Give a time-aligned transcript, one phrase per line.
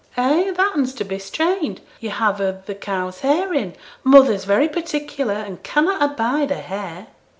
[0.17, 0.49] 'Eh?
[0.53, 1.79] that'n 's to be strained.
[1.99, 3.75] Yo' have a' the cow's hair in.
[4.03, 7.05] Mother's very particular, and cannot abide a hair.'